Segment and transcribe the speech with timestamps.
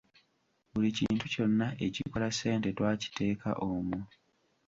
[0.71, 3.99] Buli kintu kyonna ekikola ssente twakiteeka omwo.